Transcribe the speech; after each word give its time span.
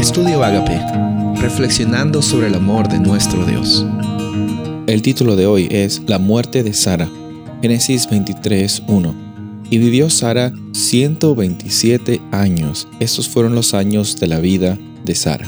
Estudio 0.00 0.42
Agape, 0.42 0.80
reflexionando 1.42 2.22
sobre 2.22 2.46
el 2.46 2.54
amor 2.54 2.88
de 2.88 2.98
nuestro 2.98 3.44
Dios. 3.44 3.84
El 4.86 5.02
título 5.02 5.36
de 5.36 5.44
hoy 5.44 5.68
es 5.70 6.00
La 6.06 6.18
muerte 6.18 6.62
de 6.62 6.72
Sara, 6.72 7.06
Génesis 7.60 8.08
23, 8.08 8.84
1. 8.88 9.14
Y 9.68 9.76
vivió 9.76 10.08
Sara 10.08 10.54
127 10.72 12.18
años. 12.32 12.88
Estos 12.98 13.28
fueron 13.28 13.54
los 13.54 13.74
años 13.74 14.18
de 14.18 14.26
la 14.26 14.40
vida 14.40 14.78
de 15.04 15.14
Sara. 15.14 15.46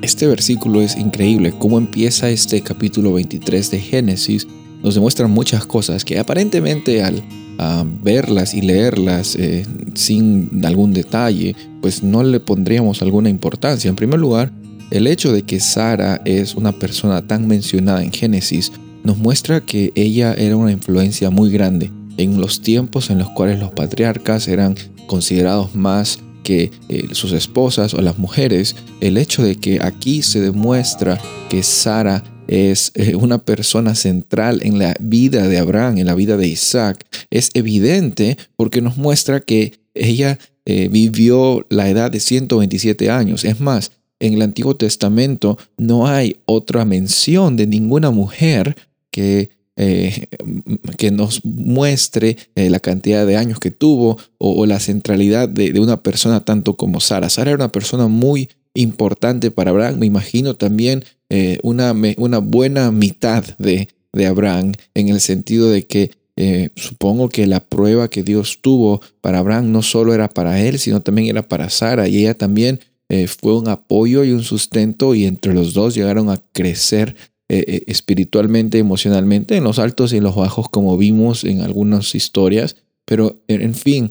Este 0.00 0.26
versículo 0.26 0.80
es 0.80 0.96
increíble, 0.96 1.52
cómo 1.58 1.76
empieza 1.76 2.30
este 2.30 2.62
capítulo 2.62 3.12
23 3.12 3.70
de 3.70 3.78
Génesis. 3.78 4.48
Nos 4.82 4.94
demuestra 4.94 5.26
muchas 5.26 5.66
cosas 5.66 6.06
que 6.06 6.18
aparentemente 6.18 7.02
al 7.02 7.22
a 7.58 7.84
verlas 8.02 8.54
y 8.54 8.62
leerlas 8.62 9.36
eh, 9.36 9.66
sin 9.94 10.62
algún 10.64 10.92
detalle, 10.92 11.54
pues 11.80 12.02
no 12.02 12.22
le 12.22 12.40
pondríamos 12.40 13.02
alguna 13.02 13.28
importancia. 13.28 13.88
En 13.88 13.96
primer 13.96 14.20
lugar, 14.20 14.52
el 14.90 15.06
hecho 15.06 15.32
de 15.32 15.42
que 15.42 15.60
Sara 15.60 16.20
es 16.24 16.54
una 16.54 16.72
persona 16.72 17.26
tan 17.26 17.46
mencionada 17.46 18.02
en 18.02 18.12
Génesis 18.12 18.72
nos 19.02 19.18
muestra 19.18 19.60
que 19.60 19.92
ella 19.94 20.34
era 20.34 20.56
una 20.56 20.72
influencia 20.72 21.30
muy 21.30 21.50
grande 21.50 21.92
en 22.16 22.40
los 22.40 22.62
tiempos 22.62 23.10
en 23.10 23.18
los 23.18 23.28
cuales 23.30 23.58
los 23.58 23.70
patriarcas 23.72 24.48
eran 24.48 24.76
considerados 25.06 25.74
más 25.74 26.20
que 26.42 26.70
eh, 26.88 27.08
sus 27.12 27.32
esposas 27.32 27.94
o 27.94 28.02
las 28.02 28.18
mujeres, 28.18 28.76
el 29.00 29.16
hecho 29.16 29.42
de 29.42 29.56
que 29.56 29.80
aquí 29.82 30.22
se 30.22 30.40
demuestra 30.40 31.18
que 31.48 31.62
Sara 31.62 32.22
es 32.48 32.92
eh, 32.94 33.14
una 33.14 33.38
persona 33.38 33.94
central 33.94 34.60
en 34.62 34.78
la 34.78 34.94
vida 35.00 35.48
de 35.48 35.58
Abraham, 35.58 35.98
en 35.98 36.06
la 36.06 36.14
vida 36.14 36.36
de 36.36 36.48
Isaac, 36.48 37.04
es 37.30 37.50
evidente 37.54 38.36
porque 38.56 38.80
nos 38.80 38.96
muestra 38.96 39.40
que 39.40 39.72
ella 39.94 40.38
eh, 40.66 40.88
vivió 40.88 41.66
la 41.68 41.88
edad 41.88 42.10
de 42.10 42.20
127 42.20 43.10
años. 43.10 43.44
Es 43.44 43.60
más, 43.60 43.92
en 44.20 44.34
el 44.34 44.42
Antiguo 44.42 44.76
Testamento 44.76 45.58
no 45.76 46.06
hay 46.06 46.36
otra 46.46 46.84
mención 46.84 47.56
de 47.56 47.66
ninguna 47.66 48.10
mujer 48.10 48.76
que, 49.10 49.50
eh, 49.76 50.26
que 50.96 51.10
nos 51.10 51.44
muestre 51.44 52.36
la 52.54 52.80
cantidad 52.80 53.26
de 53.26 53.36
años 53.36 53.58
que 53.58 53.70
tuvo 53.70 54.18
o, 54.38 54.66
la 54.66 54.80
centralidad 54.80 55.48
de, 55.48 55.72
de, 55.72 55.80
una 55.80 56.02
persona 56.02 56.44
tanto 56.44 56.76
como 56.76 57.00
Sara. 57.00 57.28
Sara 57.28 57.50
era 57.50 57.64
una 57.64 57.72
persona 57.72 58.06
muy 58.06 58.48
importante 58.74 59.50
para 59.50 59.70
Abraham. 59.70 59.98
Me 59.98 60.06
imagino 60.06 60.54
también 60.54 61.04
eh, 61.30 61.58
una, 61.62 61.94
una, 62.18 62.38
buena 62.38 62.90
mitad 62.90 63.44
de, 63.58 63.88
de, 64.12 64.26
Abraham 64.26 64.72
en 64.94 65.08
el 65.08 65.20
sentido 65.20 65.70
de 65.70 65.86
que 65.86 66.10
eh, 66.36 66.70
supongo 66.74 67.28
que 67.28 67.46
la 67.46 67.60
prueba 67.60 68.10
que 68.10 68.24
Dios 68.24 68.58
tuvo 68.60 69.00
para 69.20 69.38
Abraham 69.38 69.70
no 69.70 69.82
solo 69.82 70.12
era 70.12 70.28
para 70.28 70.60
él, 70.60 70.78
sino 70.78 71.00
también 71.00 71.28
era 71.28 71.46
para 71.46 71.70
Sara 71.70 72.08
y 72.08 72.18
ella 72.18 72.34
también 72.34 72.80
eh, 73.08 73.28
fue 73.28 73.56
un 73.56 73.68
apoyo 73.68 74.24
y 74.24 74.32
un 74.32 74.42
sustento 74.42 75.14
y 75.14 75.24
entre 75.24 75.54
los 75.54 75.72
dos 75.72 75.94
llegaron 75.94 76.30
a 76.30 76.42
crecer 76.52 77.16
espiritualmente, 77.46 78.78
emocionalmente, 78.78 79.56
en 79.56 79.64
los 79.64 79.78
altos 79.78 80.12
y 80.12 80.16
en 80.16 80.24
los 80.24 80.34
bajos 80.34 80.68
como 80.70 80.96
vimos 80.96 81.44
en 81.44 81.60
algunas 81.60 82.14
historias, 82.14 82.76
pero 83.04 83.42
en 83.46 83.74
fin, 83.74 84.08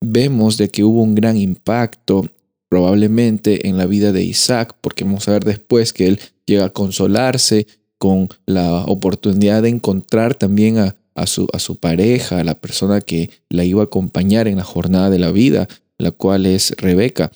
vemos 0.00 0.58
de 0.58 0.68
que 0.68 0.84
hubo 0.84 1.02
un 1.02 1.14
gran 1.14 1.36
impacto 1.36 2.28
probablemente 2.68 3.68
en 3.68 3.76
la 3.76 3.86
vida 3.86 4.12
de 4.12 4.22
Isaac, 4.22 4.76
porque 4.80 5.04
vamos 5.04 5.28
a 5.28 5.32
ver 5.32 5.44
después 5.44 5.92
que 5.92 6.06
él 6.06 6.20
llega 6.46 6.66
a 6.66 6.70
consolarse 6.70 7.66
con 7.98 8.28
la 8.46 8.84
oportunidad 8.84 9.62
de 9.62 9.70
encontrar 9.70 10.34
también 10.34 10.78
a, 10.78 11.26
su 11.26 11.76
pareja, 11.80 12.40
a 12.40 12.44
la 12.44 12.54
persona 12.54 13.00
que 13.00 13.30
la 13.48 13.64
iba 13.64 13.82
a 13.82 13.86
acompañar 13.86 14.48
en 14.48 14.56
la 14.56 14.64
jornada 14.64 15.10
de 15.10 15.18
la 15.18 15.30
vida, 15.30 15.68
la 15.98 16.10
cual 16.10 16.46
es 16.46 16.72
Rebeca. 16.76 17.30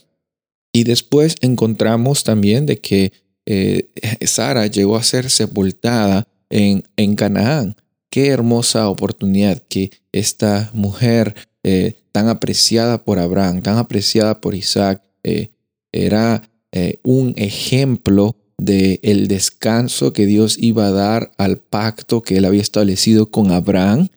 Y 0.73 0.85
después 0.85 1.37
encontramos 1.41 2.25
también 2.25 2.67
de 2.67 2.81
que 2.81 3.13
eh, 3.47 3.89
Sara 4.27 4.67
llegó 4.67 4.97
a 4.97 5.03
ser 5.03 5.31
sepultada 5.31 6.27
en, 6.51 6.83
en 6.97 7.15
Canaán. 7.15 7.77
Qué 8.11 8.29
hermosa 8.29 8.89
oportunidad 8.89 9.63
que 9.69 9.91
esta 10.13 10.71
mujer 10.75 11.35
eh, 11.63 11.95
tan 12.13 12.29
apreciada 12.29 13.05
por 13.05 13.19
Abraham, 13.19 13.63
tan 13.63 13.79
apreciada 13.79 14.41
por 14.41 14.55
Isaac, 14.55 15.03
eh, 15.23 15.51
era 15.93 16.49
eh, 16.73 17.01
un 17.03 17.35
ejemplo 17.37 18.37
de 18.59 19.01
el 19.03 19.29
descanso 19.29 20.13
que 20.13 20.27
Dios 20.27 20.59
iba 20.61 20.87
a 20.87 20.93
dar 20.93 21.31
al 21.39 21.59
pacto 21.59 22.23
que 22.23 22.37
él 22.37 22.45
había 22.45 22.61
establecido 22.61 23.31
con 23.31 23.53
Abraham, 23.53 24.09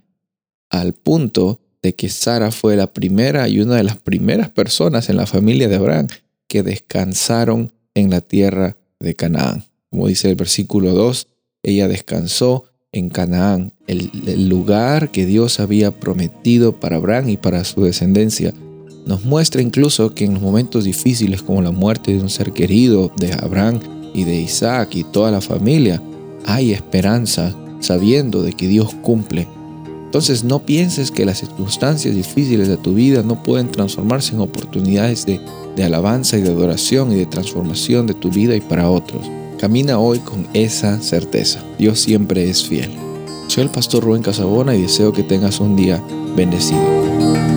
al 0.69 0.93
punto 0.93 1.59
de 1.81 1.95
que 1.95 2.09
Sara 2.09 2.51
fue 2.51 2.75
la 2.75 2.91
primera 2.93 3.47
y 3.47 3.59
una 3.59 3.75
de 3.75 3.83
las 3.83 3.97
primeras 3.97 4.49
personas 4.49 5.09
en 5.09 5.17
la 5.17 5.27
familia 5.27 5.67
de 5.67 5.75
Abraham 5.75 6.07
que 6.47 6.63
descansaron 6.63 7.71
en 7.93 8.09
la 8.09 8.21
tierra 8.21 8.77
de 8.99 9.15
Canaán. 9.15 9.65
Como 9.89 10.07
dice 10.07 10.29
el 10.29 10.35
versículo 10.35 10.93
2, 10.93 11.27
ella 11.63 11.87
descansó 11.87 12.65
en 12.91 13.09
Canaán, 13.09 13.73
el 13.87 14.49
lugar 14.49 15.11
que 15.11 15.25
Dios 15.25 15.59
había 15.59 15.91
prometido 15.91 16.79
para 16.79 16.97
Abraham 16.97 17.29
y 17.29 17.37
para 17.37 17.63
su 17.63 17.83
descendencia. 17.83 18.53
Nos 19.05 19.25
muestra 19.25 19.61
incluso 19.61 20.13
que 20.13 20.25
en 20.25 20.35
los 20.35 20.43
momentos 20.43 20.83
difíciles 20.83 21.41
como 21.41 21.61
la 21.61 21.71
muerte 21.71 22.13
de 22.13 22.21
un 22.21 22.29
ser 22.29 22.53
querido 22.53 23.11
de 23.17 23.33
Abraham 23.33 23.79
y 24.13 24.23
de 24.23 24.39
Isaac 24.39 24.95
y 24.95 25.03
toda 25.03 25.31
la 25.31 25.41
familia, 25.41 26.01
hay 26.45 26.71
esperanza 26.71 27.55
sabiendo 27.79 28.43
de 28.43 28.53
que 28.53 28.67
Dios 28.67 28.93
cumple. 29.01 29.47
Entonces 30.05 30.43
no 30.43 30.59
pienses 30.65 31.09
que 31.09 31.25
las 31.25 31.39
circunstancias 31.39 32.13
difíciles 32.13 32.67
de 32.67 32.77
tu 32.77 32.93
vida 32.93 33.23
no 33.23 33.41
pueden 33.41 33.71
transformarse 33.71 34.35
en 34.35 34.41
oportunidades 34.41 35.25
de, 35.25 35.39
alabanza 35.83 36.37
y 36.37 36.41
de 36.41 36.49
adoración 36.49 37.11
y 37.11 37.15
de 37.15 37.25
transformación 37.25 38.07
de 38.07 38.13
tu 38.13 38.29
vida 38.29 38.55
y 38.55 38.61
para 38.61 38.89
otros. 38.89 39.25
Camina 39.57 39.99
hoy 39.99 40.19
con 40.19 40.47
esa 40.53 41.01
certeza. 41.01 41.63
Dios 41.79 41.99
siempre 41.99 42.49
es 42.49 42.63
fiel. 42.65 42.91
Soy 43.47 43.63
el 43.63 43.69
pastor 43.69 44.03
Rubén 44.03 44.21
Casabona 44.21 44.75
y 44.75 44.81
deseo 44.81 45.13
que 45.13 45.23
tengas 45.23 45.59
un 45.59 45.75
día 45.75 46.03
bendecido. 46.35 47.50